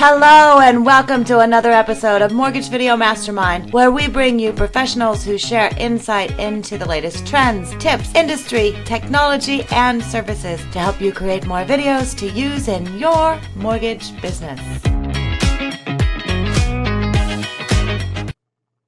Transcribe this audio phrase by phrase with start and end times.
[0.00, 5.24] Hello, and welcome to another episode of Mortgage Video Mastermind, where we bring you professionals
[5.24, 11.10] who share insight into the latest trends, tips, industry, technology, and services to help you
[11.12, 14.60] create more videos to use in your mortgage business.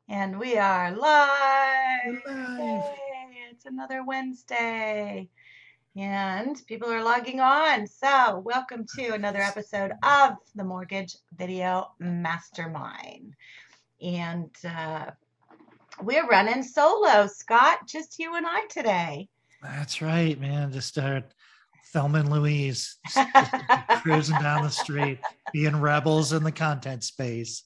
[0.08, 2.22] And we are live.
[2.24, 2.84] Live.
[2.84, 5.28] Yay, it's another Wednesday.
[6.00, 7.86] And people are logging on.
[7.86, 13.34] So, welcome to another episode of the Mortgage Video Mastermind.
[14.00, 15.10] And uh,
[16.00, 19.28] we're running solo, Scott, just you and I today.
[19.62, 20.72] That's right, man.
[20.72, 21.20] Just uh,
[21.92, 22.96] Thelma and Louise
[24.00, 25.18] cruising down the street,
[25.52, 27.64] being rebels in the content space.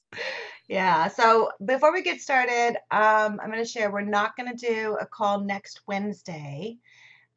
[0.67, 1.07] Yeah.
[1.07, 4.97] So, before we get started, um, I'm going to share we're not going to do
[4.99, 6.79] a call next Wednesday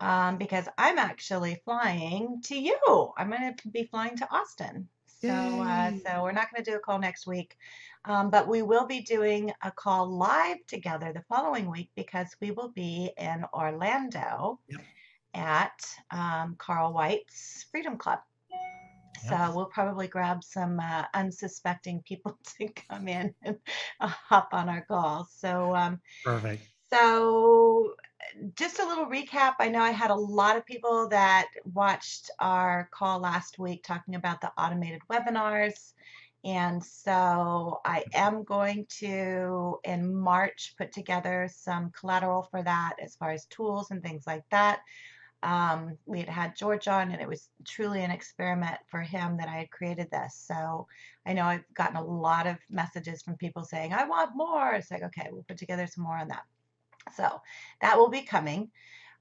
[0.01, 2.79] um, because I'm actually flying to you.
[3.16, 4.89] I'm going to be flying to Austin.
[5.20, 7.56] So, uh, so we're not going to do a call next week,
[8.05, 12.53] um, but we will be doing a call live together the following week because we
[12.53, 14.81] will be in Orlando Yep.
[15.34, 18.20] at um, Carl White's Freedom Club.
[19.28, 19.55] So Yep.
[19.55, 23.59] we'll probably grab some uh, unsuspecting people to come in and
[24.00, 25.28] uh, hop on our call.
[25.37, 26.62] So um, Perfect.
[26.92, 27.94] so,
[28.55, 29.55] just a little recap.
[29.59, 34.15] I know I had a lot of people that watched our call last week talking
[34.15, 35.93] about the automated webinars.
[36.45, 43.17] And so, I am going to, in March, put together some collateral for that as
[43.17, 44.81] far as tools and things like that.
[45.43, 49.49] Um, we had had George on, and it was truly an experiment for him that
[49.49, 50.34] I had created this.
[50.47, 50.87] So,
[51.27, 54.73] I know I've gotten a lot of messages from people saying, I want more.
[54.75, 56.45] It's like, okay, we'll put together some more on that.
[57.14, 57.41] So
[57.81, 58.70] that will be coming.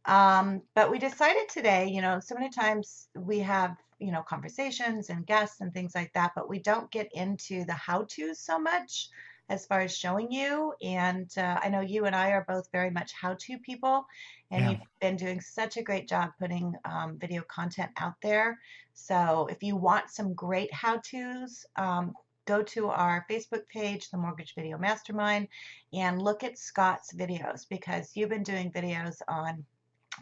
[0.05, 5.09] Um, but we decided today, you know, so many times we have, you know, conversations
[5.09, 8.57] and guests and things like that, but we don't get into the how to's so
[8.59, 9.09] much
[9.49, 10.73] as far as showing you.
[10.81, 14.05] And uh, I know you and I are both very much how to people,
[14.51, 14.69] and Yeah.
[14.69, 18.57] you've been doing such a great job putting um, video content out there.
[18.93, 22.13] So if you want some great how to's, um,
[22.47, 25.47] go to our Facebook page, the Mortgage Video Mastermind,
[25.93, 29.63] and look at Scott's videos because you've been doing videos on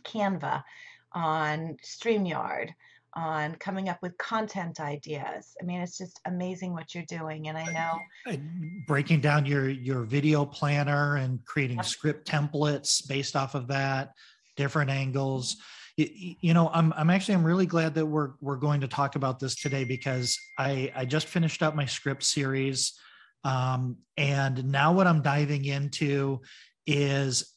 [0.03, 0.63] Canva,
[1.13, 2.71] on StreamYard,
[3.13, 5.55] on coming up with content ideas.
[5.61, 7.47] I mean, it's just amazing what you're doing.
[7.47, 8.37] And I know, Uh,
[8.87, 11.85] Breaking down your your video planner and creating Yep.
[11.85, 14.13] script templates based off of that,
[14.57, 15.57] different angles.
[15.97, 19.39] You know, I'm I'm actually I'm really glad that we're we're going to talk about
[19.39, 22.99] this today because I I just finished up my script series,
[23.45, 26.41] um, and now what I'm diving into
[26.85, 27.53] is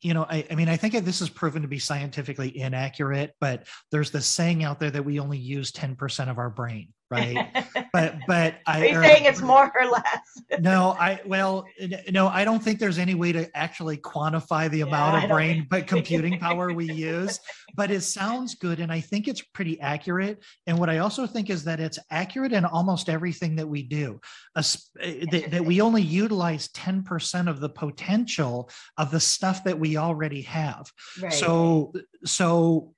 [0.00, 3.66] you know I, I mean i think this is proven to be scientifically inaccurate but
[3.90, 7.66] there's this saying out there that we only use 10% of our brain right?
[7.92, 10.20] But but i are you or- saying it's more or less?
[10.60, 11.64] no i well
[12.10, 15.66] no i don't think there's any way to actually quantify the amount I of brain
[15.70, 17.40] but computing power we use
[17.74, 21.48] but it sounds good and i think it's pretty accurate and what i also think
[21.48, 24.20] is that it's accurate in almost everything that we do.
[24.56, 29.78] As- eh, that, that we only utilize 10% of the potential of the stuff that
[29.78, 30.90] we already have.
[31.20, 31.32] Right.
[31.32, 31.92] so
[32.24, 32.94] so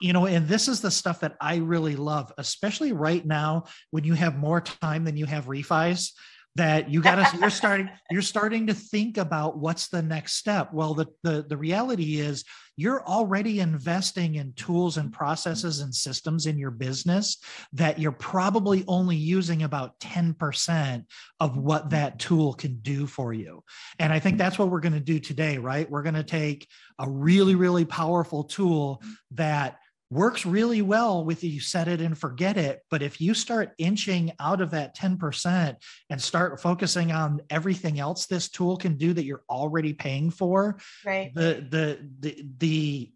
[0.00, 4.04] you know and this is the stuff that i really love especially right now when
[4.04, 6.10] you have more time than you have refis
[6.56, 10.72] that you got to you're starting you're starting to think about what's the next step.
[10.72, 12.44] Well the, the the reality is
[12.76, 17.38] you're already investing in tools and processes and systems in your business
[17.72, 21.04] that you're probably only using about 10%
[21.38, 23.62] of what that tool can do for you.
[23.98, 25.90] And i think that's what we're going to do today right?
[25.90, 26.68] We're going to take
[26.98, 29.02] a really really powerful tool
[29.32, 29.78] that
[30.14, 34.32] works really well with you set it and forget it but if you start inching
[34.38, 35.76] out of that 10%
[36.10, 40.78] and start focusing on everything else this tool can do that you're already paying for
[41.04, 41.34] right.
[41.34, 43.12] the the the the,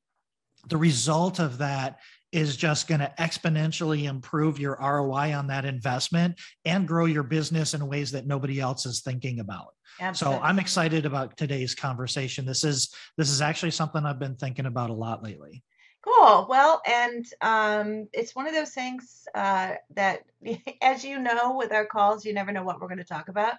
[0.68, 2.00] the result of that
[2.32, 7.72] is just going to exponentially improve your ROI on that investment and grow your business
[7.72, 9.68] in ways that nobody else is thinking about.
[10.14, 12.44] So I'm excited about today's conversation.
[12.44, 15.64] This is this is actually something I've been thinking about a lot lately.
[16.02, 16.46] Cool.
[16.48, 20.24] Well, and um, it's one of those things uh, that,
[20.82, 23.54] as you know, with our calls, you never know what we're going to talk about.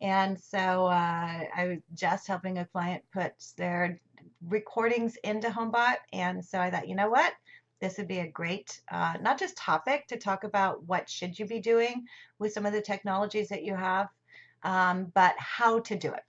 [0.00, 0.90] And so uh,
[1.56, 4.00] I was just helping a client put their
[4.46, 5.96] recordings into HomeBot.
[6.12, 7.32] And so I thought, you know what?
[7.80, 11.46] This would be a great, uh, not just topic to talk about what should you
[11.46, 12.04] be doing
[12.38, 14.08] with some of the technologies that you have,
[14.64, 16.22] um, but how to do it.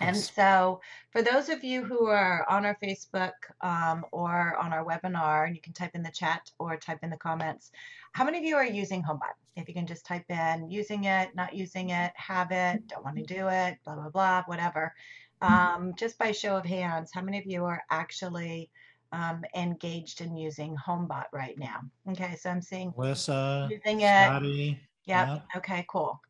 [0.00, 0.80] And so,
[1.10, 5.54] for those of you who are on our Facebook um, or on our webinar, and
[5.54, 7.70] you can type in the chat or type in the comments,
[8.12, 9.34] how many of you are using HomeBot?
[9.56, 13.16] If you can just type in using it, not using it, have it, don't want
[13.16, 14.94] to do it, blah, blah, blah, whatever.
[15.42, 18.70] Um, just by show of hands, how many of you are actually
[19.12, 21.80] um, engaged in using HomeBot right now?
[22.10, 24.24] Okay, so I'm seeing Melissa, using it.
[24.24, 24.80] Scotty.
[25.06, 25.28] Yep.
[25.28, 25.42] Yep.
[25.56, 26.20] Okay, cool.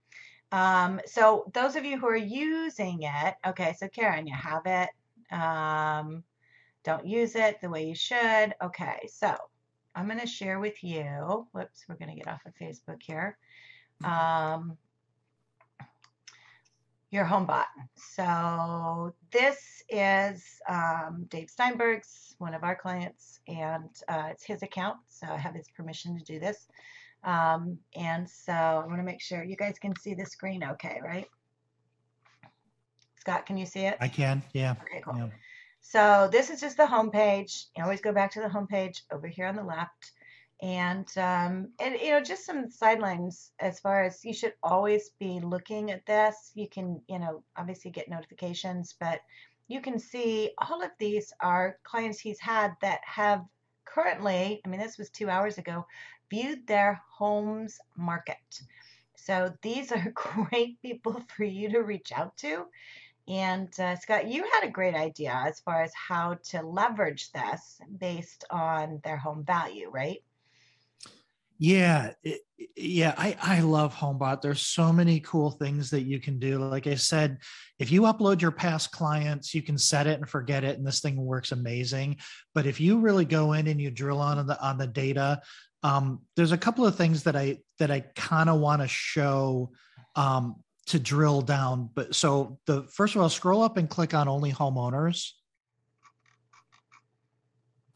[0.52, 4.90] Um, so those of you who are using it, okay, so Karen, you have it.
[5.34, 6.24] Um,
[6.84, 8.54] don't use it the way you should.
[8.62, 9.36] Okay, so
[9.94, 11.46] I'm going to share with you.
[11.52, 13.36] Whoops, we're going to get off of Facebook here.
[14.04, 14.76] Um,
[17.10, 17.64] your HomeBot.
[17.96, 24.96] So this is um, Dave Steinberg's, one of our clients, and uh, it's his account.
[25.08, 26.68] So I have his permission to do this.
[27.22, 31.00] Um, and so I want to make sure you guys can see the screen okay,
[31.02, 31.26] right?
[33.18, 33.96] Scott, can you see it?
[34.00, 34.42] I can.
[34.54, 34.74] Yeah.
[34.82, 35.16] Okay, cool.
[35.16, 35.28] yeah.
[35.82, 37.66] So this is just the homepage.
[37.76, 40.12] You always go back to the homepage over here on the left.
[40.62, 45.40] And, um, and you know, just some sidelines as far as you should always be
[45.40, 46.52] looking at this.
[46.54, 49.20] You can, you know, obviously get notifications, but
[49.68, 53.42] you can see all of these are clients he's had that have
[53.84, 55.86] currently, I mean, this was two hours ago,
[56.30, 58.62] viewed their homes market.
[59.16, 62.66] So these are great people for you to reach out to.
[63.28, 67.80] And uh, Scott, you had a great idea as far as how to leverage this
[67.98, 70.18] based on their home value, right?
[71.62, 72.40] Yeah, it,
[72.74, 74.40] yeah, I I love HomeBot.
[74.40, 76.58] There's so many cool things that you can do.
[76.58, 77.36] Like I said,
[77.78, 81.00] if you upload your past clients, you can set it and forget it, and this
[81.00, 82.16] thing works amazing.
[82.54, 85.42] But if you really go in and you drill on the on the data,
[85.82, 89.70] um, there's a couple of things that I that I kind of want to show
[90.16, 90.56] um,
[90.86, 91.90] to drill down.
[91.94, 95.30] But so the first of all, scroll up and click on only homeowners.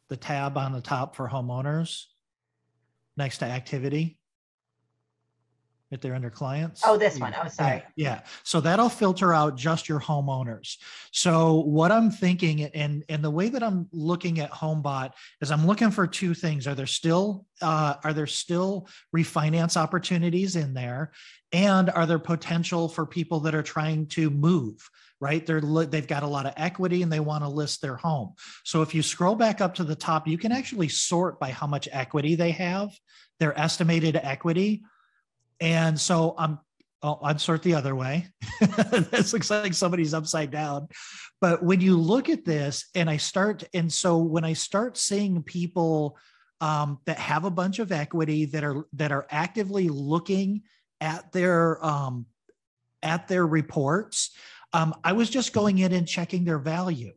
[0.08, 2.04] The tab on the top for homeowners
[3.16, 4.18] next to activity.
[5.90, 6.82] If they're under clients.
[6.84, 7.34] Oh, this one.
[7.40, 7.84] Oh, sorry.
[7.94, 8.20] Yeah, yeah.
[8.42, 10.76] So that'll filter out just your homeowners.
[11.12, 15.66] So what I'm thinking and and the way that I'm looking at HomeBot is I'm
[15.66, 16.66] looking for two things.
[16.66, 21.12] Are there still uh, are there still refinance opportunities in there?
[21.52, 24.90] And are there potential for people that are trying to move?
[25.20, 28.34] Right, they're they've got a lot of equity and they want to list their home.
[28.64, 31.66] So if you scroll back up to the top, you can actually sort by how
[31.66, 32.90] much equity they have,
[33.38, 34.82] their estimated equity,
[35.60, 36.58] and so I'm
[37.04, 38.26] oh, I'd sort the other way.
[38.60, 40.88] this looks like somebody's upside down.
[41.40, 45.42] But when you look at this, and I start, and so when I start seeing
[45.42, 46.16] people
[46.60, 50.62] um, that have a bunch of equity that are that are actively looking
[51.00, 52.26] at their um,
[53.02, 54.30] at their reports,
[54.72, 57.12] um, I was just going in and checking their value.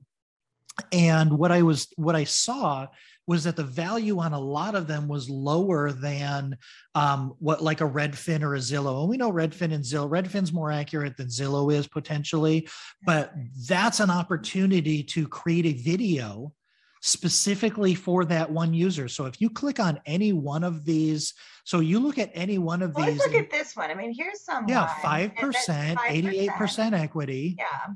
[0.91, 2.87] And what I was what I saw
[3.27, 6.57] was that the value on a lot of them was lower than
[6.95, 9.01] um, what like a Redfin or a Zillow.
[9.01, 12.67] And we know Redfin and Zillow, Redfin's more accurate than Zillow is potentially,
[13.05, 13.33] but
[13.67, 16.53] that's an opportunity to create a video
[17.01, 19.07] specifically for that one user.
[19.07, 21.33] So if you click on any one of these,
[21.63, 23.19] so you look at any one of Well, these.
[23.19, 23.91] let's look at this one.
[23.91, 24.67] I mean, here's some.
[24.67, 27.55] yeah, 5%, 88% equity.
[27.57, 27.93] Yeah.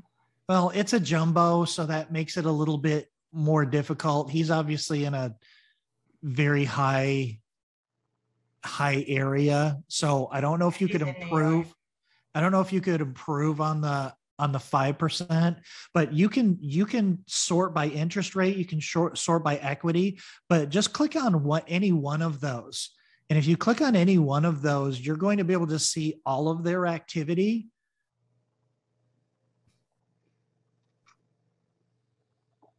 [0.48, 4.30] Well, it's a jumbo, so that makes it a little bit more difficult.
[4.30, 5.34] He's obviously in a
[6.22, 7.38] very high
[8.64, 11.72] high area, so I don't know if you could improve.
[12.34, 15.58] I don't know if you could improve on the on the five percent,
[15.94, 18.56] but you can you can sort by interest rate.
[18.56, 22.90] You can short sort by equity, but just click on what any one of those.
[23.30, 25.78] And if you click on any one of those, you're going to be able to
[25.78, 27.68] see all of their activity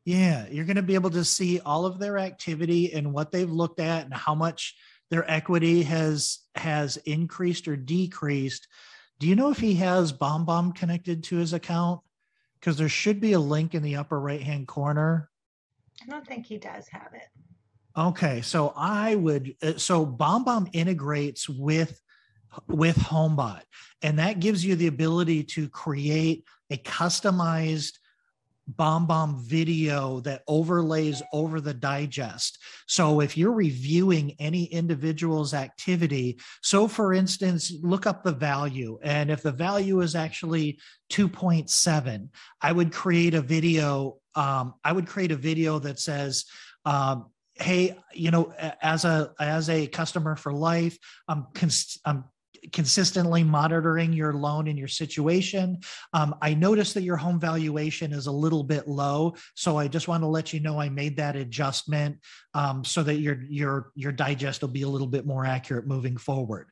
[0.06, 3.50] Yeah, you're going to be able to see all of their activity and what they've
[3.50, 4.76] looked at and how much
[5.10, 8.68] their equity has has increased or decreased.
[9.20, 12.02] Do you know if he has BombBomb connected to his account?
[12.60, 15.30] Because there should be a link in the upper right hand corner.
[16.02, 17.28] I don't think he does have it.
[17.96, 22.02] Okay, so I would uh, so BombBomb integrates with
[22.68, 23.62] with HomeBot,
[24.02, 28.00] and that gives you the ability to create a customized
[28.72, 32.60] BombBomb video that overlays over the digest.
[32.88, 39.00] So if you're reviewing any individual's activity, so for instance, look up the value.
[39.04, 40.80] And if the value is actually
[41.12, 42.30] 2.7,
[42.62, 44.18] I would create a video.
[44.36, 46.46] Um, I would create a video that says,
[46.86, 52.26] um, hey, you know, as a as a customer for life, I'm cons- I'm
[52.72, 55.80] consistently monitoring your loan and your situation.
[56.14, 60.08] Um, I noticed that your home valuation is a little bit low, so I just
[60.08, 62.18] want to let you know I made that adjustment
[62.54, 66.18] um, so that your your your digest will be a little bit more accurate moving
[66.18, 66.68] forward.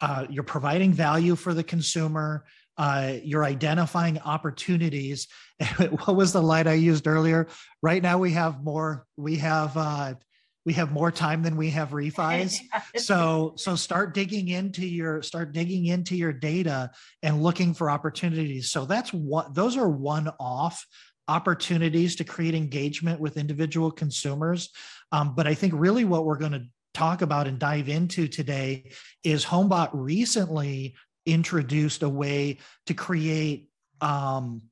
[0.00, 2.44] Uh, you're providing value for the consumer.
[2.76, 5.28] Uh, you're identifying opportunities.
[5.76, 7.46] what was the light I used earlier?
[7.82, 9.06] Right now we have more.
[9.16, 9.76] We have.
[9.76, 10.14] Uh,
[10.64, 12.60] we have more time than we have refis.
[12.96, 16.90] So so start digging into your start digging into your data
[17.22, 18.70] and looking for opportunities.
[18.70, 20.86] So that's what those are one off
[21.26, 24.70] opportunities to create engagement with individual consumers.
[25.12, 28.90] Um, but i think really what we're going to talk about and dive into today
[29.24, 30.94] is homebot recently
[31.26, 33.68] introduced a way to create
[34.00, 34.62] um,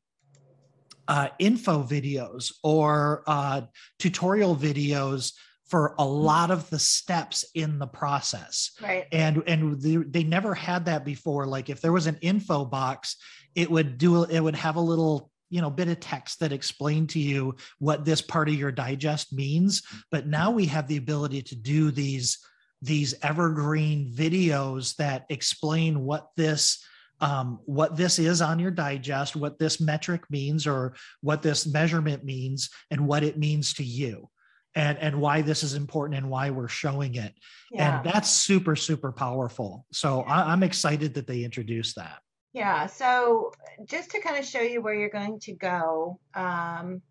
[1.08, 3.62] uh, info videos or uh,
[3.98, 5.32] tutorial videos
[5.72, 6.12] for a mm-hmm.
[6.12, 8.72] lot of the steps in the process.
[8.82, 9.06] Right.
[9.10, 11.46] And and they, they never had that before.
[11.46, 13.16] Like if there was an info box
[13.54, 17.08] it would do it would have a little you know bit of text that explained
[17.10, 19.82] to you what this part of your digest means.
[20.10, 22.38] But now we have the ability to do these
[22.82, 26.84] these evergreen videos that explain what this
[27.22, 32.24] um, what this is on your digest what this metric means or what this measurement
[32.24, 34.28] means and what it means to you
[34.74, 37.34] and and why this is important and why we're showing it
[37.70, 37.96] yeah.
[37.96, 40.22] and that's super super powerful so.
[40.22, 42.20] I, i'm excited that they introduced that
[42.52, 43.52] yeah so
[43.84, 47.02] just to kind of show you where you're going to go um,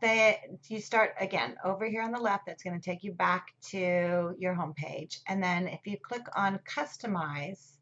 [0.00, 3.46] say you start again over here on the left that's going to take you back
[3.62, 7.76] to your home page and then if you click on customize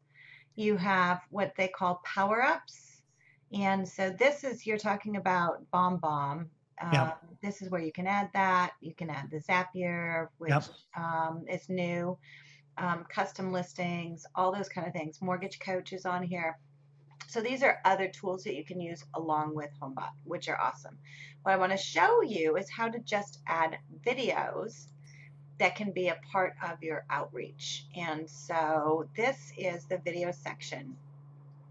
[0.55, 3.01] you have what they call power ups
[3.53, 6.45] and so this is you're talking about bomb yeah.
[6.81, 7.11] Um,
[7.41, 8.71] this is where you can add that.
[8.81, 10.63] You can add the Zapier, which yep.
[10.97, 12.17] um, is new,
[12.77, 15.21] um, custom listings, all those kind of things.
[15.21, 16.57] Mortgage Coach is on here.
[17.27, 20.97] So these are other tools that you can use along with HomeBot, which are awesome.
[21.43, 24.87] What I want to show you is how to just add videos
[25.59, 27.85] that can be a part of your outreach.
[27.95, 30.97] And so this is the video section.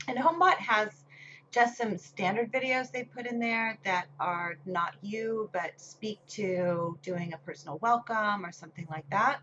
[0.09, 1.00] And HomeBot has
[1.50, 6.97] just some standard videos they put in there that are not you but speak to
[7.02, 9.40] doing a personal welcome or something like that.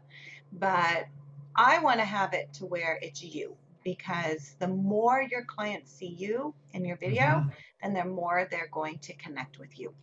[0.54, 1.08] But
[1.56, 6.08] I want to have it to where it's you because the more your clients see
[6.08, 7.50] you in your video, mm-hmm.
[7.82, 9.94] then the more they're going to connect with you.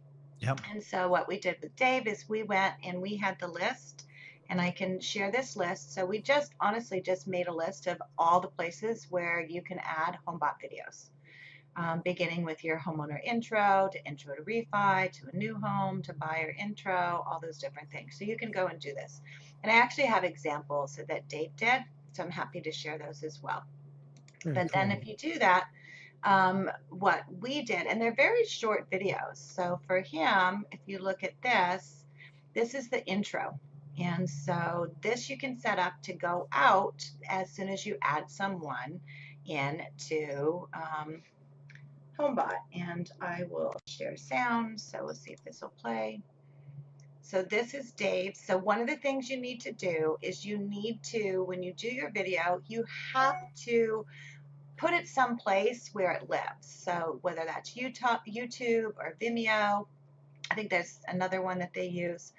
[0.40, 0.60] Yep.
[0.70, 4.04] And so what we did with Dave is we went and we had the list
[4.50, 5.94] and I can share this list.
[5.94, 9.78] So we just honestly just made a list of all the places where you can
[9.78, 11.08] add HomeBot videos
[11.76, 16.12] um, beginning with your homeowner intro to intro to refi to a new home to
[16.12, 18.16] buyer intro, all those different things.
[18.18, 19.20] So you can go and do this.
[19.62, 23.42] And I actually have examples that Dave did, so I'm happy to share those as
[23.42, 23.64] well.
[24.44, 24.80] Very but cool.
[24.80, 25.68] then if you do that,
[26.22, 29.36] um, what we did, and they're very short videos.
[29.36, 32.04] So for him, if you look at this,
[32.54, 33.58] this is the intro.
[33.98, 38.30] And so this you can set up to go out as soon as you add
[38.30, 39.00] someone
[39.46, 41.22] into um,
[42.18, 44.80] HomeBot and I will share sound.
[44.80, 46.20] So we'll see if this will play.
[47.22, 48.36] So this is Dave.
[48.36, 51.72] So one of the things you need to do is you need to, when you
[51.72, 54.04] do your video, you have to
[54.76, 56.66] put it someplace where it lives.
[56.66, 59.86] So whether that's YouTube or Vimeo,
[60.50, 62.32] I think there's another one that they use.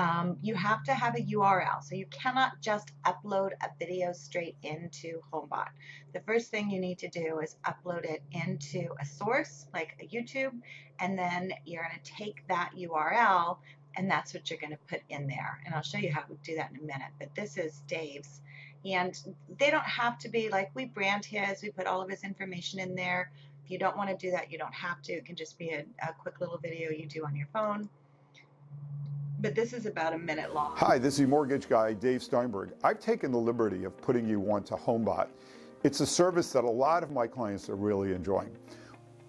[0.00, 1.84] Um, you have to have a URL.
[1.84, 5.68] So you cannot just upload a video straight into HomeBot.
[6.14, 10.06] The first thing you need to do is upload it into a source like a
[10.06, 10.54] YouTube,
[11.00, 13.58] and then you're going to take that URL
[13.96, 15.60] and that's what you're going to put in there.
[15.66, 17.10] And I'll show you how to do that in a minute.
[17.18, 18.40] But this is Dave's.
[18.86, 19.20] And
[19.58, 22.78] they don't have to be like we brand his, we put all of his information
[22.78, 23.32] in there.
[23.64, 25.12] If you don't want to do that, you don't have to.
[25.12, 27.90] It can just be a, a quick little video you do on your phone
[29.40, 30.72] but this is about a minute long.
[30.76, 32.72] Hi, this is mortgage guy, Dave Steinberg.
[32.84, 35.28] I've taken the liberty of putting you onto HomeBot.
[35.82, 38.54] It's a service that a lot of my clients are really enjoying.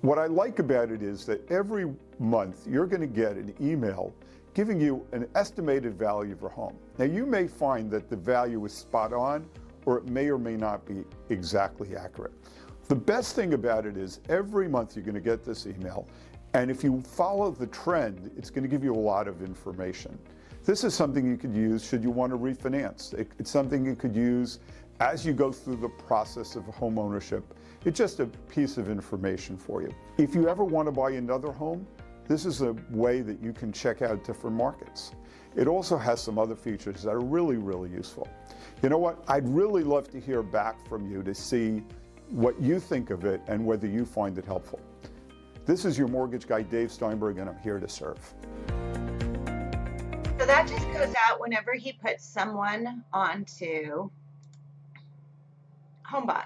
[0.01, 4.13] What I like about it is that every month you're going to get an email
[4.53, 6.75] giving you an estimated value of your home.
[6.97, 9.45] Now you may find that the value is spot on
[9.85, 12.33] or it may or may not be exactly accurate.
[12.89, 16.05] The best thing about it is every month you're going to get this email
[16.53, 20.17] and if you follow the trend, it's going to give you a lot of information.
[20.63, 23.13] This is something you could use should you want to refinance.
[23.39, 24.59] It's something you could use
[24.99, 27.43] as you go through the process of home ownership.
[27.85, 29.91] It's just a piece of information for you.
[30.17, 31.87] If you ever want to buy another home,
[32.31, 35.11] This is a way that you can check out different markets.
[35.55, 38.27] It also has some other features that are really, really useful.
[38.81, 39.23] You know what?
[39.27, 41.83] I'd really love to hear back from you to see
[42.29, 44.79] what you think of it and whether you find it helpful.
[45.65, 48.17] This is your mortgage guy, Dave Steinberg, and I'm here to serve.
[50.39, 54.09] So that just goes out whenever he puts someone onto
[56.11, 56.45] HomeBot.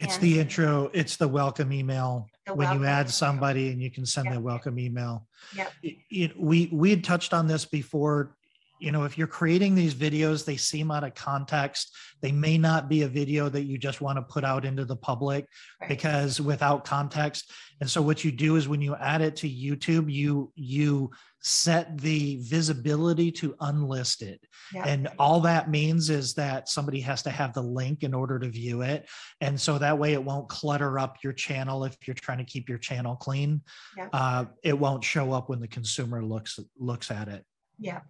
[0.00, 2.28] It's And- the intro, it's the welcome email.
[2.46, 3.12] The When you welcome add email.
[3.12, 4.34] somebody and you can send Yep.
[4.34, 5.26] the welcome email.
[5.56, 5.72] Yep.
[5.82, 8.33] Y- you know, we, we had touched on this before.
[8.80, 11.94] You know, if you're creating these videos, they seem out of context.
[12.20, 14.96] They may not be a video that you just want to put out into the
[14.96, 15.46] public
[15.80, 15.88] Right.
[15.88, 17.50] because without context.
[17.80, 21.98] And so what you do is when you add it to YouTube, you you set
[21.98, 24.40] the visibility to unlisted.
[24.72, 24.86] Yep.
[24.86, 28.48] And all that means is that somebody has to have the link in order to
[28.48, 29.06] view it.
[29.42, 32.66] And so that way it won't clutter up your channel if you're trying to keep
[32.70, 33.60] your channel clean.
[33.98, 34.08] Yep.
[34.12, 37.44] Uh, it won't show up when the consumer looks looks at it.
[37.78, 38.00] Yeah.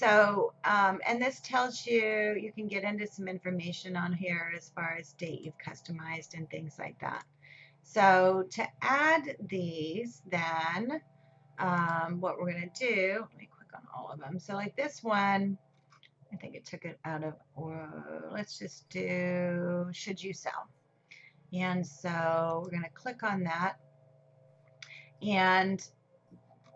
[0.00, 4.70] So, um, and this tells you, you can get into some information on here as
[4.74, 7.24] far as date you've customized and things like that.
[7.82, 11.02] So to add these, then
[11.58, 14.38] um, what we're going to do, let me click on all of them.
[14.38, 15.58] So like this one,
[16.32, 20.70] I think it took it out of, or let's just do, should you sell?
[21.52, 23.74] And so we're going to click on that.
[25.20, 25.86] And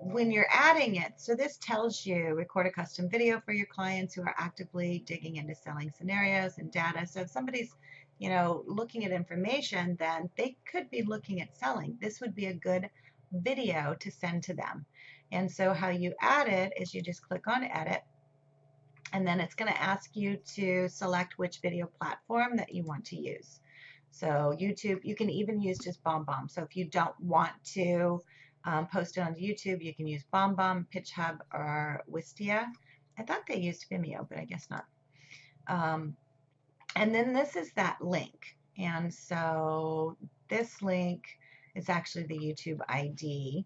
[0.01, 4.15] when you're adding it, so this tells you record a custom video for your clients
[4.15, 7.07] who are actively digging into selling scenarios and data.
[7.07, 7.75] So if somebody's,
[8.19, 11.97] you know, looking at information, then they could be looking at selling.
[12.01, 12.89] This would be a good
[13.33, 14.85] video to send to them.
[15.33, 18.03] And so how you add it is you just click on edit
[19.13, 23.05] and then it's going to ask you to select which video platform that you want
[23.07, 23.61] to use.
[24.11, 26.51] So YouTube, you can even use just BombBomb.
[26.51, 28.21] So if you don't want to
[28.65, 29.83] um, post it on YouTube.
[29.83, 32.67] You can use BombBomb, PitchHub, or Wistia.
[33.19, 34.87] I thought they used Vimeo, but I guess not.
[35.67, 36.17] Um,
[36.97, 38.57] and then this is that link.
[38.79, 40.17] And so
[40.49, 41.25] this link
[41.75, 43.65] is actually the YouTube ID.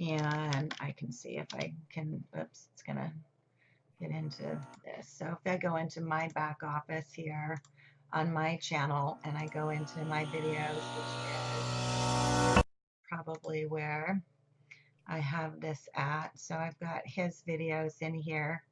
[0.00, 3.10] And I can see if I can, oops, it's going to
[4.00, 5.08] get into this.
[5.08, 7.60] So if I go into my back office here
[8.12, 12.62] on my channel and I go into my videos, which is
[13.08, 14.22] probably where
[15.08, 16.30] I have this at.
[16.34, 18.62] So I've got his videos in here.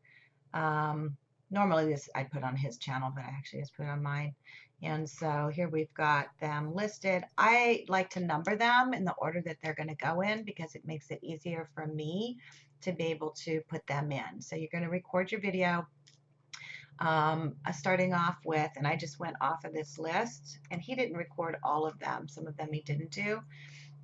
[0.54, 1.16] Um,
[1.50, 4.34] normally this I put on his channel, but I actually just put on mine.
[4.82, 7.24] And so here we've got them listed.
[7.38, 10.74] I like to number them in the order that they're going to go in because
[10.74, 12.38] it makes it easier for me
[12.82, 14.40] to be able to put them in.
[14.40, 15.86] So you're going to record your video
[16.98, 20.94] um, uh, starting off with, and I just went off of this list, and he
[20.94, 22.28] didn't record all of them.
[22.28, 23.40] Some of them he didn't do.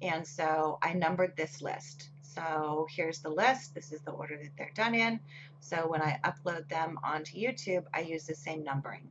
[0.01, 2.11] And so I numbered this list.
[2.35, 3.75] So here's the list.
[3.75, 5.21] This is the order that they're done in.
[5.61, 9.09] So when I upload them onto YouTube, I use the same numbering.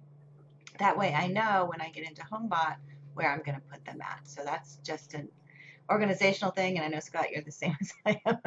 [0.80, 2.78] That way I know when I get into HomeBot
[3.14, 4.20] where I'm going to put them at.
[4.24, 5.28] So that's just an
[5.90, 6.78] organizational thing.
[6.78, 8.40] And I know, Scott, you're the same as I am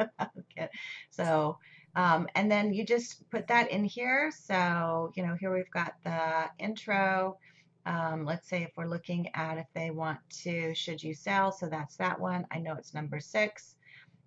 [0.57, 0.69] it.
[1.11, 1.57] So,
[1.95, 4.31] um, and then you just put that in here.
[4.31, 7.37] So, you know, here we've got the intro.
[7.85, 11.51] Um, let's say if we're looking at if they want to, should you sell?
[11.51, 12.45] So that's that one.
[12.51, 13.74] I know it's number six.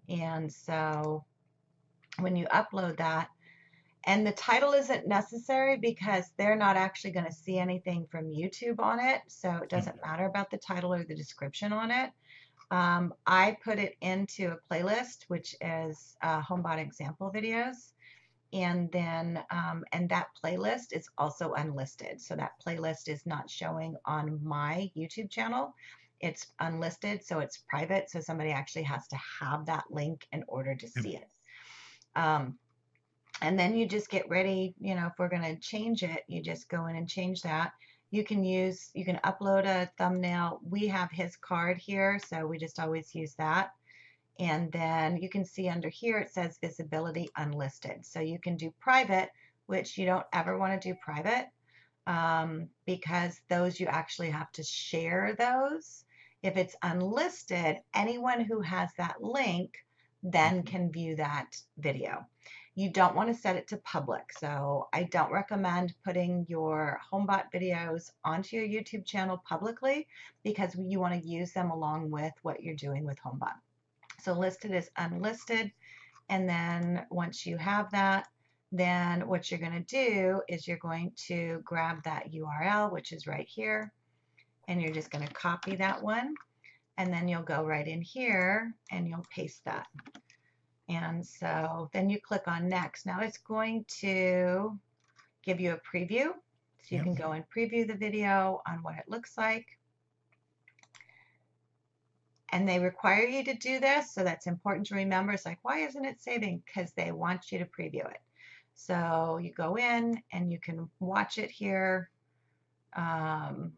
[0.09, 1.25] And so
[2.19, 3.29] when you upload that,
[4.05, 8.79] and the title isn't necessary because they're not actually going to see anything from YouTube
[8.81, 9.21] on it.
[9.27, 12.11] So it doesn't matter about the title or the description on it.
[12.71, 17.93] Um, I put it into a playlist, which is uh, HomeBot example videos.
[18.53, 22.21] And then, um, and that playlist is also unlisted.
[22.21, 25.75] So that playlist is not showing on my YouTube channel.
[26.21, 28.11] It's unlisted, so it's private.
[28.11, 31.29] So somebody actually has to have that link in order to see it.
[32.17, 32.59] Um,
[33.41, 36.43] and then you just get ready, you know, if we're going to change it, you
[36.43, 37.73] just go in and change that.
[38.11, 40.61] You can use, you can upload a thumbnail.
[40.69, 43.71] We have his card here, so we just always use that.
[44.41, 48.07] And then you can see under here it says visibility unlisted.
[48.07, 49.31] So you can do private,
[49.67, 51.49] which you don't ever want to do private
[52.07, 56.05] um, because those you actually have to share those.
[56.43, 59.75] If it's unlisted, anyone who has that link
[60.23, 60.67] then mm-hmm.
[60.67, 62.25] can view that video.
[62.75, 64.33] You don't want to set it to public.
[64.39, 70.07] So I don't recommend putting your HomeBot videos onto your YouTube channel publicly
[70.45, 73.55] because you want to use them along with what you're doing with HomeBot.
[74.23, 75.73] So listed is unlisted.
[76.29, 78.29] And then once you have that,
[78.71, 83.27] then what you're going to do is you're going to grab that URL, which is
[83.27, 83.93] right here,
[84.69, 86.35] and you're just going to copy that one.
[86.99, 89.87] And then you'll go right in here and you'll paste that.
[90.89, 93.07] And so then you click on next.
[93.07, 94.79] Now it's going to
[95.45, 96.27] give you a preview.
[96.83, 97.05] So you Yep.
[97.05, 99.67] can go and preview the video on what it looks like.
[102.51, 105.33] And they require you to do this, so that's important to remember.
[105.33, 106.63] It's like, why isn't it saving?
[106.65, 108.21] Because they want you to preview it.
[108.75, 112.11] So you go in and you can watch it here.
[112.97, 113.73] Um,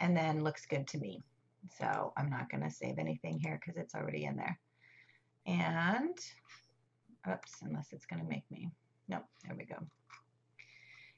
[0.00, 1.22] and then looks good to me.
[1.78, 4.58] So I'm not going to save anything here because it's already in there.
[5.46, 6.16] And,
[7.30, 8.70] oops, unless it's going to make me,
[9.08, 9.76] no, there we go.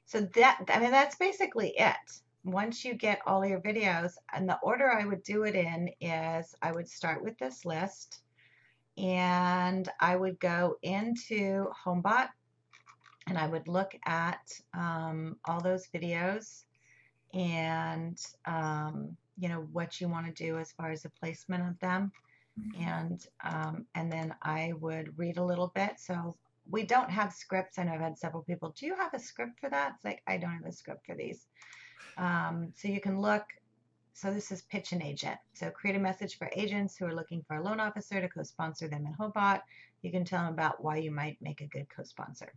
[0.05, 1.95] So that, I mean, that's basically it.
[2.43, 6.53] Once you get all your videos, and the order I would do it in is
[6.61, 8.21] I would start with this list
[8.97, 12.27] and I would go into HomeBot
[13.27, 14.41] and I would look at
[14.77, 16.63] um, all those videos
[17.33, 21.79] and um, you know what you want to do as far as the placement of
[21.79, 22.11] them.
[22.79, 25.99] And um, and then I would read a little bit.
[25.99, 26.35] So
[26.69, 27.79] we don't have scripts.
[27.79, 29.93] I know I've had several people do you have a script for that?
[29.95, 31.47] It's like I don't have a script for these.
[32.17, 33.43] Um, so you can look.
[34.13, 35.39] So this is pitch an agent.
[35.53, 38.87] So create a message for agents who are looking for a loan officer to co-sponsor
[38.87, 39.61] them in HomeBot
[40.03, 42.53] you can tell them about why you might make a good co-sponsor.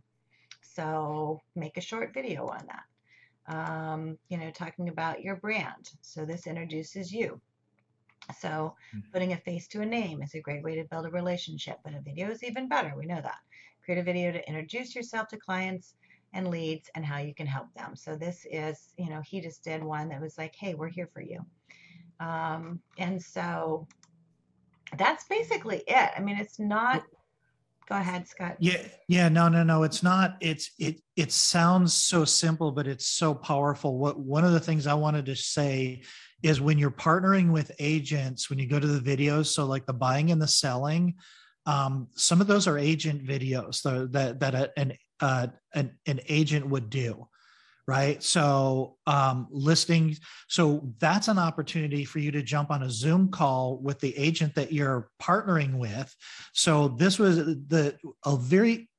[0.61, 2.83] So make a short video on that
[3.47, 5.89] um, you know, talking about your brand.
[6.01, 7.41] So this introduces you.
[8.39, 9.11] So Mhm.
[9.13, 11.93] putting a face to a name is a great way to build a relationship, but
[11.93, 12.93] a video is even better.
[12.95, 13.39] We know that.
[13.83, 15.95] Create a video to introduce yourself to clients
[16.33, 17.95] and leads and how you can help them.
[17.95, 21.09] So this is, you know, he just did one that was like, hey, we're here
[21.13, 21.45] for you.
[22.19, 23.87] Um, and so
[24.97, 26.11] that's basically it.
[26.17, 27.03] I mean, it's not,
[27.87, 28.57] go ahead, Scott.
[28.59, 29.83] Yeah, yeah, no, no, no.
[29.83, 30.37] It's not.
[30.41, 31.01] It's it.
[31.15, 33.97] It sounds so simple, but it's so powerful.
[33.97, 36.03] What one of the things I wanted to say
[36.43, 39.93] is when you're partnering with agents, when you go to the videos, so like the
[39.93, 41.15] buying and the selling,
[41.65, 46.67] um, some of those are agent videos that that a, an uh, an an agent
[46.67, 47.27] would do
[47.87, 48.21] right?
[48.21, 49.47] So um
[50.49, 54.55] so that's an opportunity for you to jump on a zoom call with the agent
[54.55, 56.13] that you're partnering with.
[56.53, 58.89] So this was the a very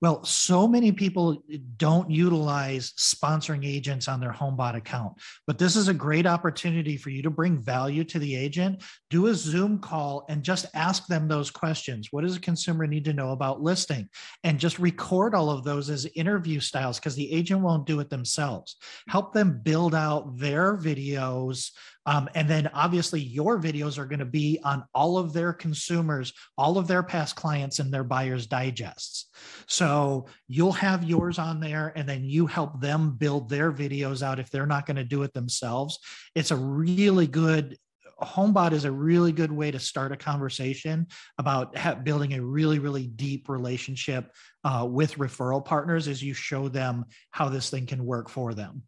[0.00, 1.42] well so many people
[1.76, 5.14] don't utilize sponsoring agents on their homebot account
[5.46, 8.82] but this is a great opportunity for you to bring value to the agent.
[9.10, 12.08] Do a zoom call and just ask them those questions.
[12.10, 14.08] What does a consumer need to know about listing?
[14.44, 18.10] And just record all of those as interview styles because the agent won't do it
[18.10, 18.76] themselves.
[19.08, 21.70] Help them build out their videos
[22.10, 26.32] um, and then obviously your videos are going to be on all of their consumers,
[26.58, 29.26] all of their past clients and their buyers digests.
[29.68, 34.40] So you'll have yours on there and then you help them build their videos out
[34.40, 36.00] if they're not going to do it themselves.
[36.34, 37.78] It's a really good
[38.20, 41.06] HomeBot is a really good way to start a conversation
[41.38, 44.32] about ha- building a really, really deep relationship
[44.64, 48.82] uh, with referral partners as you show them how this thing can work for them.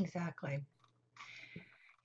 [0.00, 0.58] Exactly.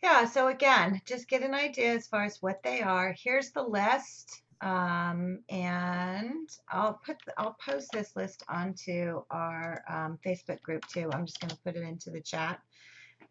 [0.03, 3.15] Yeah, so again, just get an idea as far as what they are.
[3.23, 4.41] Here's the list.
[4.61, 11.09] Um, and I'll put, I'll post this list onto our um, Facebook group too.
[11.13, 12.59] I'm just going to put it into the chat.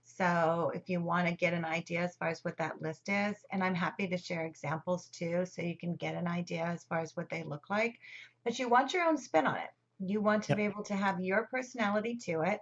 [0.04, 3.36] So if you want to get an idea as far as what that list is,
[3.50, 7.00] and I'm happy to share examples too, so you can get an idea as far
[7.00, 7.96] as what they look like.
[8.44, 9.70] But you want your own spin on it.
[9.98, 10.58] You want to Yep.
[10.58, 12.60] be able to have your personality to it.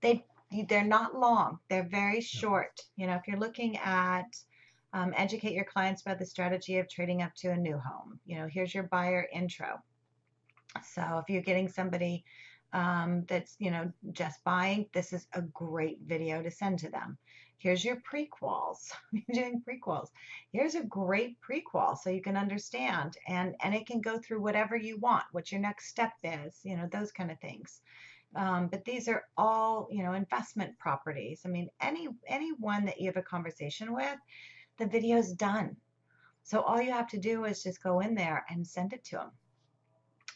[0.00, 0.24] They
[0.68, 1.58] they're not long.
[1.68, 2.80] They're very short.
[2.96, 4.26] You know, if you're looking at
[4.96, 8.18] um, educate your clients about the strategy of trading up to a new home.
[8.24, 9.82] You know, here's your buyer intro.
[10.94, 12.24] So if you're getting somebody
[12.72, 17.18] um, that's you know just buying, this is a great video to send to them.
[17.58, 18.90] Here's your prequels.
[19.12, 20.08] You're doing prequels.
[20.52, 24.76] Here's a great prequel so you can understand and and it can go through whatever
[24.76, 27.80] you want, what your next step is, you know, those kind of things.
[28.36, 31.42] Um, but these are all, you know, investment properties.
[31.44, 34.18] I mean, any anyone that you have a conversation with,
[34.78, 35.76] the video's done.
[36.42, 39.16] So all you have to do is just go in there and send it to
[39.16, 39.30] them.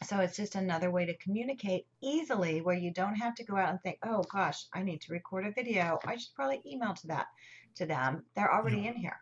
[0.03, 3.69] So it's just another way to communicate easily where you don't have to go out
[3.69, 5.99] and think, oh gosh, I need to record a video.
[6.05, 7.27] I should probably email to that
[7.75, 8.25] to them.
[8.35, 9.21] They're already in here.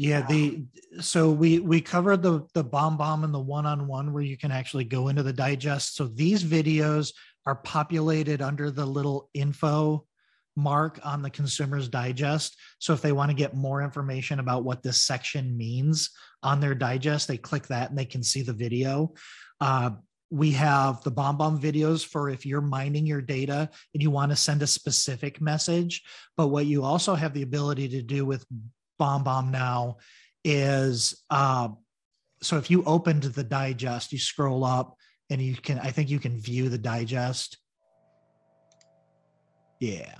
[0.00, 0.62] Yeah, the
[1.00, 4.52] so we we covered the the BombBomb and the one on one where you can
[4.52, 5.96] actually go into the digest.
[5.96, 7.12] So these videos
[7.46, 10.06] are populated under the little info
[10.54, 12.56] mark on the consumer's digest.
[12.78, 16.10] So if they want to get more information about what this section means
[16.44, 19.14] on their digest, they click that and they can see the video.
[19.60, 19.90] Uh,
[20.30, 24.36] we have the BombBomb videos for if you're mining your data and you want to
[24.36, 26.04] send a specific message.
[26.36, 28.46] But what you also have the ability to do with
[29.00, 29.98] BombBomb now
[30.44, 31.68] is uh,
[32.40, 34.96] so if you opened the digest, you scroll up
[35.30, 37.58] and you can, I think you can view the digest.
[39.80, 40.14] Yeah.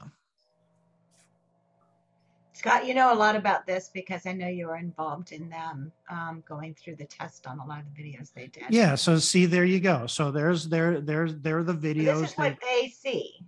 [2.53, 5.93] Scott, you know a lot about this because I know you were involved in them
[6.11, 8.65] um, going through the test on a lot of the videos they did.
[8.71, 8.97] Yeah.
[8.97, 10.09] So see, there you go.
[10.09, 12.23] So there's there, there's there are the videos.
[12.23, 13.45] This is that- what they see.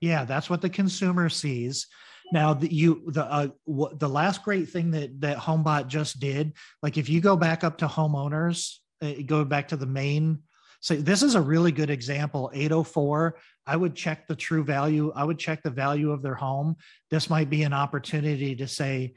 [0.00, 1.86] Yeah, that's what the consumer sees.
[2.32, 6.54] Now the you the uh, what the last great thing that that HomeBot just did,
[6.82, 10.38] like if you go back up to homeowners, uh, go back to the main.
[10.80, 12.50] So this is a really good example.
[12.52, 13.36] 804.
[13.66, 15.12] I would check the true value.
[15.14, 16.76] I would check the value of their home.
[17.10, 19.14] This might be an opportunity to say,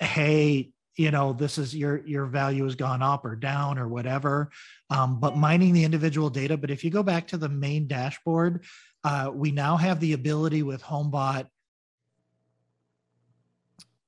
[0.00, 4.50] hey, you know, this is your your value has gone up or down or whatever.
[4.90, 6.56] Um, but mining the individual data.
[6.56, 8.64] But if you go back to the main dashboard,
[9.04, 11.14] uh, we now have the ability with HomeBot.
[11.14, 11.48] I have to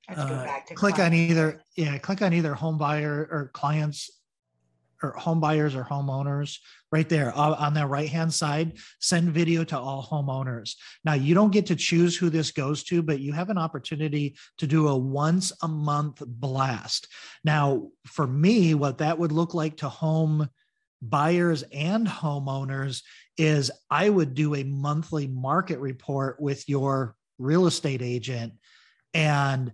[0.15, 4.09] Uh, click on either yeah, click on either home buyer or clients
[5.03, 6.59] or home buyers or homeowners
[6.91, 8.77] right there on the right hand side.
[8.99, 10.75] Send video to all homeowners.
[11.03, 14.35] Now you don't get to choose who this goes to, but you have an opportunity
[14.57, 17.07] to do a once a month blast.
[17.43, 20.49] Now, for me, what that would look like to home
[21.01, 23.01] buyers and homeowners
[23.37, 28.53] is I would do a monthly market report with your real estate agent
[29.13, 29.71] and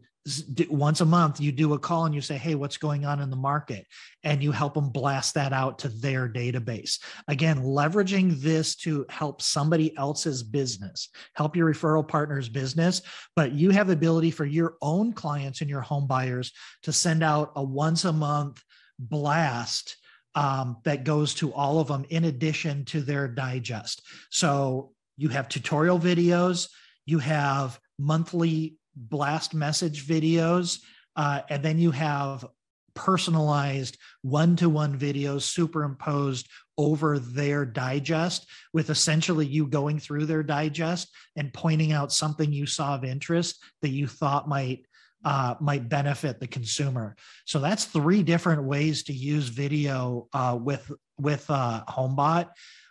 [0.69, 3.29] once a month you do a call and you say hey what's going on in
[3.29, 3.85] the market
[4.23, 9.41] and you help them blast that out to their database again leveraging this to help
[9.41, 13.01] somebody else's business help your referral partner's business
[13.35, 16.51] but you have the ability for your own clients and your home buyers
[16.83, 18.61] to send out a once a month
[18.99, 19.97] blast
[20.37, 24.03] um, that goes to all of them in addition to their digest.
[24.29, 26.69] So you have tutorial videos,
[27.07, 30.79] you have monthly blast message videos,
[31.15, 32.45] uh, and then you have
[32.93, 40.43] personalized one to one videos superimposed over their digest with essentially you going through their
[40.43, 44.85] digest and pointing out something you saw of interest that you thought might
[45.23, 47.15] uh, might benefit the consumer.
[47.45, 52.49] So that's three different ways to use video uh, with with uh, HomeBot.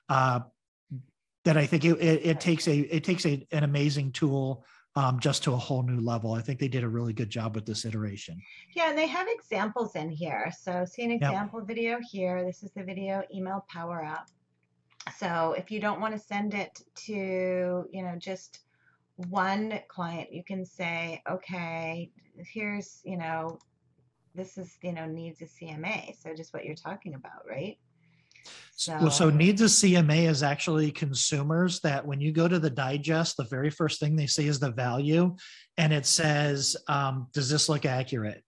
[0.09, 0.41] Uh,
[1.45, 4.65] that I think it, it, it takes a it takes a, an amazing tool
[4.97, 6.33] um, just to a whole new level.
[6.33, 8.41] I think they did a really good job with this iteration.
[8.75, 10.51] Yeah, and they have examples in here.
[10.59, 12.43] So see an example video here.
[12.45, 14.29] This is the video email power up.
[15.19, 18.61] So if you don't want to send it to, you know, just
[19.29, 23.59] one client, you can say, okay, here's, you know,
[24.35, 26.15] this is, you know, needs a CMA.
[26.21, 27.79] So just what you're talking about, right?
[28.79, 33.39] So, so needs a CMA is actually consumers that when you go to the digest,
[33.39, 35.35] the very first thing they say is the value,
[35.79, 38.45] and it says, um, "Does this look accurate?"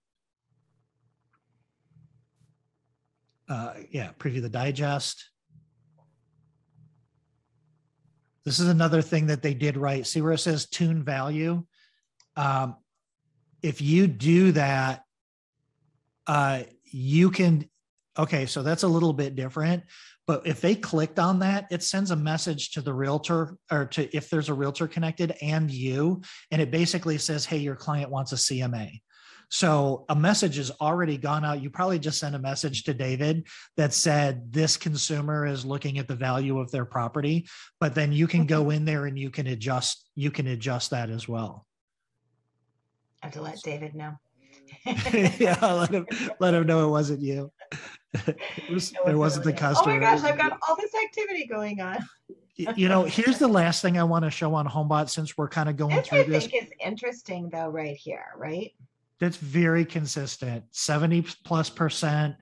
[3.49, 5.31] Uh, yeah, preview the digest.
[8.45, 10.05] This is another thing that they did right.
[10.05, 11.65] See where it says tune value.
[12.35, 12.77] Um,
[13.61, 15.03] if you do that,
[16.27, 17.69] uh, you can.
[18.19, 19.83] Okay, so that's a little bit different.
[20.27, 24.15] But if they clicked on that, it sends a message to the realtor or to
[24.15, 28.33] if there's a realtor connected and you, and it basically says, hey, your client wants
[28.33, 28.99] a CMA.
[29.49, 31.63] So a message has already gone out.
[31.63, 36.07] You probably just sent a message to David that said this consumer is looking at
[36.07, 37.47] the value of their property,
[37.79, 38.71] but then you can go mm-hmm.
[38.71, 41.65] in there and you can adjust, you can adjust that as well.
[43.23, 44.17] I have to let David know.
[45.39, 46.07] yeah, let him
[46.39, 47.51] let him know it wasn't you.
[48.25, 49.93] It was, it wasn't the customer.
[49.93, 51.97] Oh my gosh, I've got all this activity going on.
[52.75, 55.69] You know here's the last thing i want to show on homebot since we're kind
[55.69, 58.73] of going This I through this think is interesting though, right here, right?
[59.19, 62.35] that's very consistent 70 plus percent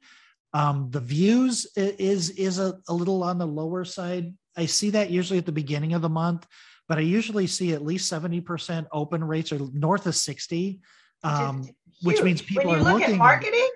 [0.54, 5.10] um the views is is a, a little on the lower side i see that
[5.10, 6.46] usually at the beginning of the month
[6.88, 10.80] but i usually see at least 70 percent open rates or north of 60
[11.24, 11.68] um
[12.04, 13.70] which means people when are you look looking- at marketing.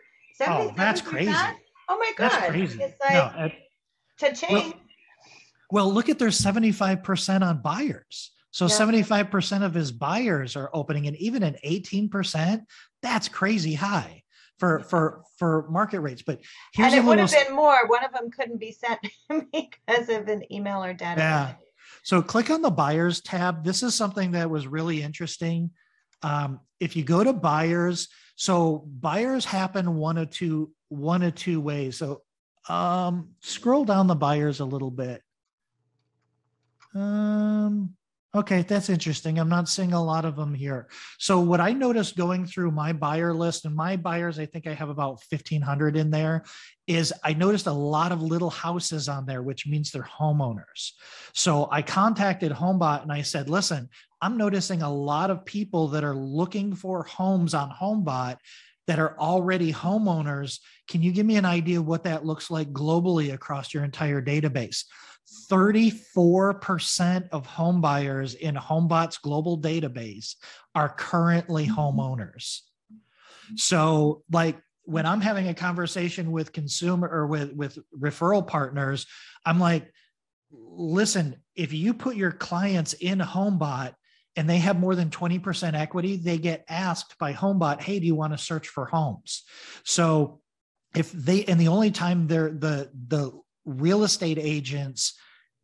[0.48, 1.06] oh that's 77%?
[1.06, 1.34] crazy
[1.90, 3.50] Oh my god, that's crazy It's no, like uh,
[4.18, 4.74] cha-ching.
[5.72, 8.32] Well, look at their 75% on buyers.
[8.52, 8.76] So Yeah.
[8.78, 12.66] 75% of his buyers are opening and even an 18%,
[13.02, 14.24] that's crazy high
[14.58, 16.22] for for for market rates.
[16.22, 16.40] But
[16.74, 17.88] here's and it would have been more.
[17.88, 19.00] One of them couldn't be sent
[19.52, 21.20] because of an email or data.
[21.22, 21.54] Yeah.
[22.04, 23.64] So click on the buyers tab.
[23.64, 25.72] This is something that was really interesting.
[26.24, 31.62] Um, if you go to buyers, so buyers happen one or two one or two
[31.62, 31.98] ways.
[31.98, 32.22] So
[32.68, 35.22] um, scroll down the buyers a little bit.
[36.94, 37.96] Um,
[38.34, 39.38] Okay, that's interesting.
[39.38, 40.88] I'm not seeing a lot of them here.
[41.20, 44.74] So what I noticed going through my buyer list and my buyers, I think I
[44.74, 46.46] have about 1500 in there,
[46.88, 50.92] is I noticed a lot of little houses on there, which means they're homeowners.
[51.34, 53.90] So I contacted HomeBot and I said, listen,
[54.22, 58.38] I'm noticing a lot of people that are looking for homes on HomeBot
[58.88, 60.60] that are already homeowners.
[60.88, 64.84] Can you give me an idea what that looks like globally across your entire database?
[65.50, 70.36] 34% of home buyers in HomeBot's global database
[70.76, 71.80] are currently mm-hmm.
[71.80, 72.60] homeowners.
[73.56, 79.06] So, like when I'm having a conversation with consumer or with, with referral partners,
[79.46, 79.92] I'm like,
[80.52, 83.94] listen, if you put your clients in HomeBot
[84.36, 88.16] and they have more than 20% equity, they get asked by HomeBot, hey, do you
[88.16, 89.44] want to search for homes?
[89.84, 90.40] So
[90.96, 93.32] if they, and the only time they're the, the
[93.66, 95.18] real estate agents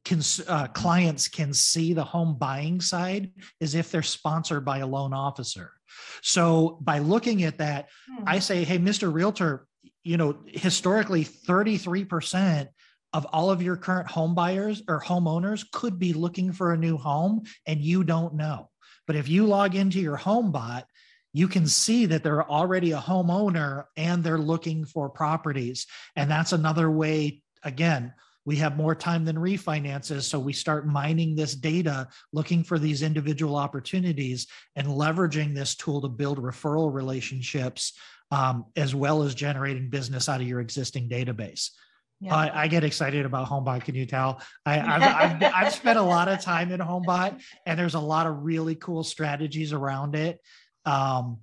[0.06, 4.88] can uh, clients can see the home buying side is if they're sponsored by a
[4.88, 5.74] loan officer.
[6.22, 8.24] So by looking at that, hmm.
[8.26, 9.14] I say, hey, Mr.
[9.14, 9.68] Realtor,
[10.04, 12.70] you know, historically 33%
[13.18, 16.98] of all of your current home buyers or homeowners could be looking for a new
[16.98, 18.70] home and you don't know.
[19.08, 20.84] But if you log into your HomeBot,
[21.34, 25.88] you can see that they're already a homeowner and they're looking for properties.
[26.16, 28.14] And that's another way, again,
[28.46, 30.22] we have more time than refinances.
[30.22, 36.02] So we start mining this data, looking for these individual opportunities and leveraging this tool
[36.02, 37.94] to build referral relationships,
[38.30, 41.72] um, as well as generating business out of your existing database.
[42.20, 42.36] Yeah.
[42.36, 43.84] I, I, get excited about HomeBot.
[43.84, 44.42] Can you tell?
[44.66, 48.26] I, have I've, I've spent a lot of time in HomeBot, and there's a lot
[48.26, 50.40] of really cool strategies around it.
[50.86, 51.38] Um,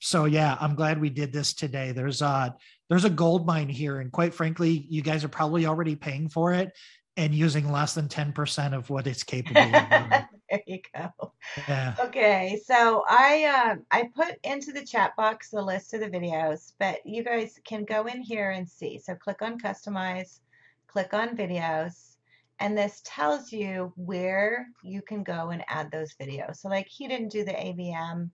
[0.00, 1.92] so yeah, I'm glad we did this today.
[1.92, 2.50] There's uh
[2.88, 6.52] there's a gold mine here, and quite frankly, you guys are probably already paying for
[6.54, 6.72] it
[7.16, 10.24] and using less than 10% of what it's capable of.
[10.50, 11.32] there you go.
[11.68, 11.94] Yeah.
[12.00, 16.72] Okay, so I um, I put into the chat box the list of the videos,
[16.78, 18.98] but you guys can go in here and see.
[18.98, 20.40] So click on customize,
[20.86, 22.16] click on videos,
[22.60, 26.56] and this tells you where you can go and add those videos.
[26.56, 28.30] So like he didn't do the AVM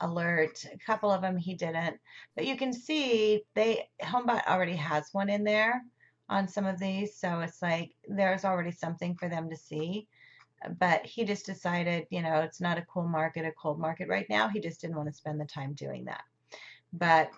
[0.00, 0.64] alert.
[0.72, 1.98] A couple of them he didn't.
[2.34, 5.82] But you can see they HomeBot already has one in there
[6.28, 7.16] on some of these.
[7.16, 10.08] So it's like there's already something for them to see.
[10.78, 14.26] But he just decided, you know, it's not a cool market, a cold market right
[14.28, 14.48] now.
[14.48, 16.22] He just didn't want to spend the time doing that.
[16.92, 17.30] But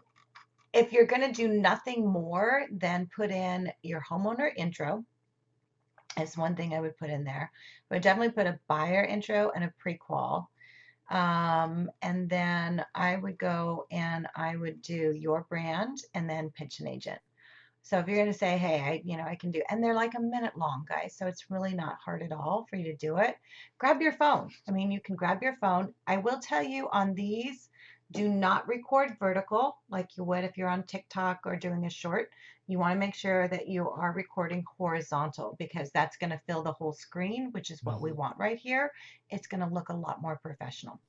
[0.72, 5.04] if you're going to do nothing more than put in your homeowner intro,
[6.20, 7.50] is one thing I would put in there.
[7.90, 10.50] I would definitely put a buyer intro and a pre-qual.
[11.11, 16.81] Um, and then I would go and I would do your brand and then pitch
[16.81, 17.20] an agent.
[17.83, 19.95] So if you're going to say, hey, I, you know, I can do, and they're
[19.95, 21.17] like a minute long, guys.
[21.17, 23.37] So it's really not hard at all for you to do it.
[23.79, 24.51] Grab your phone.
[24.69, 25.95] I mean, you can grab your phone.
[26.07, 27.71] I will tell you on these,
[28.11, 32.31] do not record vertical like you would if you're on TikTok or doing a short.
[32.67, 36.62] You want to make sure that you are recording horizontal because that's going to fill
[36.62, 38.19] the whole screen, which is what we mm-hmm.
[38.19, 38.93] want right here.
[39.31, 41.01] It's going to look a lot more professional.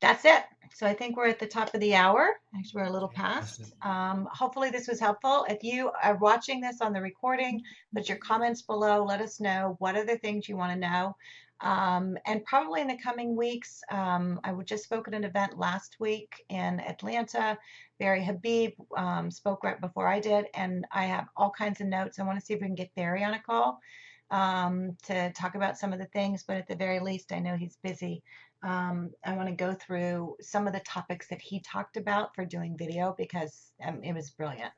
[0.00, 0.42] That's it.
[0.74, 2.34] So I think we're at the top of the hour.
[2.54, 3.72] Actually, we're a little past.
[3.82, 5.46] Um, hopefully this was helpful.
[5.48, 7.62] If you are watching this on the recording,
[7.94, 9.02] put your comments below.
[9.02, 11.16] Let us know what other things you want to know.
[11.62, 15.96] Um, and probably in the coming weeks, um, I just spoke at an event last
[15.98, 17.56] week in Atlanta.
[17.98, 22.18] Barry Habib um, spoke right before I did, and I have all kinds of notes.
[22.18, 23.80] I want to see if we can get Barry on a call
[24.30, 27.56] um, to talk about some of the things, but at the very least, I know
[27.56, 28.22] he's busy.
[28.66, 32.44] Um, I want to go through some of the topics that he talked about for
[32.44, 34.72] doing video because um, it was brilliant.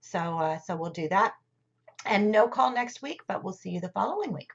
[0.00, 1.34] So, uh, so we'll do that.
[2.06, 4.50] And no call next week, but we'll see you the following week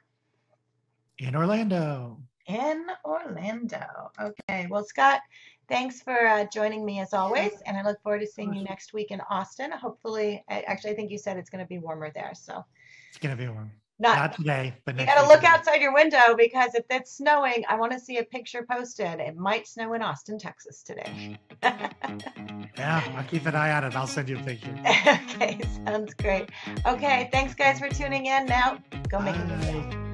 [1.22, 2.18] in Orlando.
[2.48, 4.12] In Orlando.
[4.20, 4.68] Okay.
[4.70, 5.22] Well, Scott,
[5.70, 7.52] thanks for uh, joining me as always.
[7.66, 9.72] And I look forward to seeing you next week in Austin.
[9.72, 12.32] Hopefully, actually, I think you said it's going to be warmer there.
[12.34, 12.66] So
[13.10, 13.72] it's going to be warm.
[14.02, 17.64] Not, Not today, but you got to look outside your window because if it's snowing,
[17.70, 19.20] I want to see a picture posted.
[19.20, 21.38] It might snow in Austin, Texas today.
[21.64, 23.96] yeah, I'll keep an eye on it.
[23.96, 24.76] I'll send you a picture.
[24.88, 26.50] okay, sounds great.
[26.88, 28.48] Okay, thanks guys for tuning in.
[28.48, 29.42] Now, go make Bye.
[29.42, 30.11] a new